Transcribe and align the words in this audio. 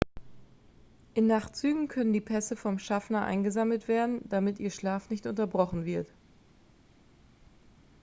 in 1.13 1.27
nachtzügen 1.27 1.87
können 1.87 2.11
die 2.11 2.21
pässe 2.21 2.55
vom 2.55 2.79
schaffner 2.79 3.23
eingesammelt 3.23 3.87
werden 3.87 4.21
damit 4.27 4.57
ihr 4.59 4.71
schlaf 4.71 5.11
nicht 5.11 5.27
unterbrochen 5.27 5.85
wird 5.85 6.11